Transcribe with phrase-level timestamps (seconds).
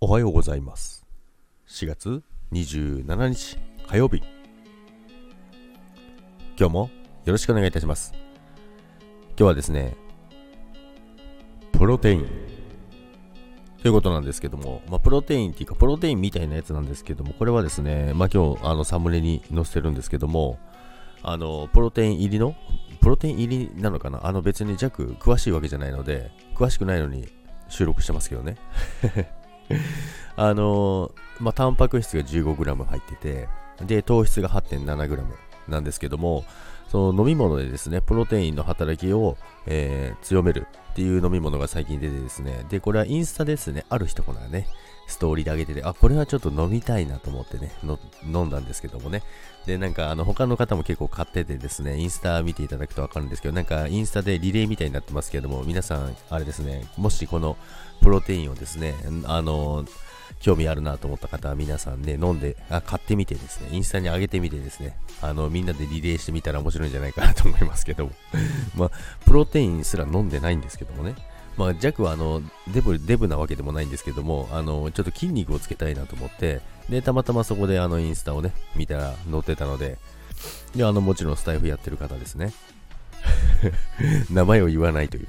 [0.00, 1.04] おはようございます。
[1.66, 2.22] 4月
[2.52, 4.22] 27日火曜日。
[6.56, 6.90] 今日も
[7.24, 8.12] よろしくお願いいたします。
[9.30, 9.96] 今日はですね
[11.72, 12.28] プロテイン。
[13.82, 20.60] ということなんですけども、まあ、プロテインっていうかプロテインみたいなやつなんですけどもこれはですね、まあ、今日あのサムネに載せてるんですけども
[21.24, 22.54] あのプロテイン入りの
[23.00, 24.24] プロテイン入りなのかな？
[24.24, 27.26] あの別に弱詳しいわけじゃないので詳しくないのに
[27.68, 28.58] 収録してますけどね。
[30.36, 33.48] あのまあ、タンパク質が 15g 入ってて、
[33.84, 35.24] で、糖質が 8.7g
[35.68, 36.44] なんですけども、
[36.88, 39.36] その飲み物でですね、プロテインの働きを、
[39.66, 44.66] えー、強めるっていう飲み物が最近出てですね、で、これはインスタですね、ある人からね、
[45.06, 47.72] ストーリーで上げてて、あ、これはちょっと飲みたいなと思ってね、
[48.24, 49.22] 飲んだんですけどもね。
[49.66, 57.56] で、なんかあの他の方も結構買っててですね、インスタ見ていただくとわかるんですけど、なんかインスタでリレーみたいになってますけども、皆さん、あれですね、もしこの
[58.02, 58.94] プロテインをですね、
[59.24, 59.84] あの
[60.40, 68.12] 興味あるなと思った方は皆さんね、飲んで、あ、買ってみてですね、インスタに上げてみてですね、あの、みんなでリレーしてみたら面白いんじゃないかなと思いますけども。
[68.76, 68.90] まあ、
[69.24, 71.14] プロテインすら飲んでないんですけどもね、
[71.56, 72.40] まあ、弱はあの
[72.72, 79.98] デブデブなわけでもないんですけども、あのちょっと筋肉をつけたいなと思って、で、たまたまそこであのインスタをね、見たら載ってたので、
[80.74, 82.52] で、あの、もちろんスタイフやってる方ですね。
[84.30, 85.28] 名前を言わないという。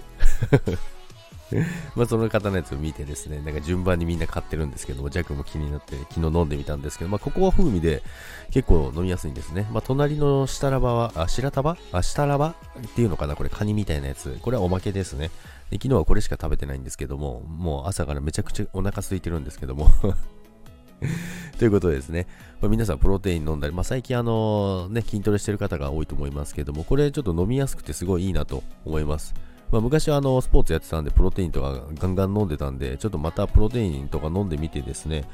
[1.95, 8.03] まあその方のやつを見てですね、なんか順番にみんな買ってるんですけども、ジャックも気になって昨日飲んでみたんですけど、まあここは風味で
[8.51, 9.67] 結構飲みやすいんですね。
[9.71, 14.37] まあ隣の下ラバは、あ、白タバあ、下ラバっていうのかなこれカニみたいなやつ。
[14.41, 15.31] これはおまけですね。
[15.69, 19.89] で昨日はこれしか食べてないんですけども、もう朝からめちゃくちゃお腹空いてるんですけども
[21.57, 22.27] ということでですね、
[22.61, 29.33] まあ、皆さんプロテイン飲んだり、まあ、最近あのね、筋トレしてる方が多いと思いますけども、これちょっと飲みやすくてすごいいいなと思います。
[29.71, 35.25] まあ、昔はあのスポーツやってたんで、プロテインとかガンガン飲んでたんで、ちょっとまたプロテインとか飲んでみてですね、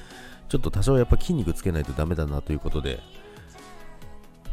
[0.50, 3.00] ちょっと多少やっぱ筋肉つけないとダメだなということで、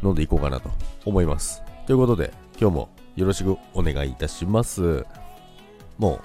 [0.01, 0.69] 飲んでいこうかなと
[1.05, 1.61] 思います。
[1.85, 5.05] ということで、今日もよろしくお願いいたします。
[5.97, 6.19] もう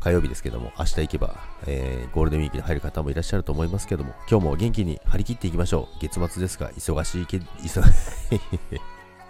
[0.00, 5.98] 火曜日ですけども、明日行けば、えー、ゴールデンウィークに入る方もいらっしゃると思いますけども、今日も元気に張り切っていきましょう。
[6.00, 7.82] 月末ですが、忙しいけ、忙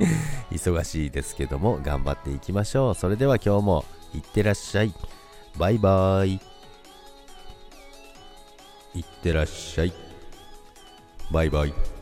[0.50, 2.94] 忙しいですけども、頑張っていきましょう。
[2.94, 3.84] それでは今日も、
[4.15, 4.93] いってらっしゃい。
[5.59, 6.41] バイバーイ。
[8.94, 9.93] いってらっしゃい。
[11.31, 12.00] バイバイ。